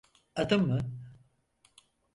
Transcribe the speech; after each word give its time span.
Adım 0.35 0.67
mı? 0.67 0.79